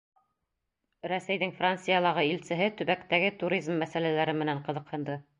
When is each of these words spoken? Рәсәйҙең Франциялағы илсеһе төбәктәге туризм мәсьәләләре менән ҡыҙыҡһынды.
Рәсәйҙең 1.11 1.51
Франциялағы 1.59 2.23
илсеһе 2.29 2.69
төбәктәге 2.79 3.29
туризм 3.43 3.77
мәсьәләләре 3.83 4.35
менән 4.41 4.63
ҡыҙыҡһынды. 4.69 5.19